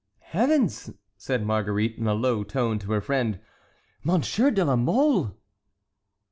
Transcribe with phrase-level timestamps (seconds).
[0.29, 3.37] "Heavens!" said Marguerite, in a low tone, to her friend,
[4.03, 5.37] "Monsieur de la Mole!"